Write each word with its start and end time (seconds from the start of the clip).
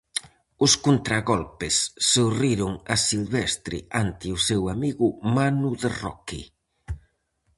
Os 0.65 0.73
contragolpes 0.85 1.75
sorriron 2.11 2.71
a 2.93 2.95
Silvestre 3.09 3.77
ante 4.03 4.27
o 4.35 4.37
seu 4.47 4.61
amigo 4.75 5.07
Manu 5.35 5.71
de 5.81 5.89
Roque. 6.01 6.41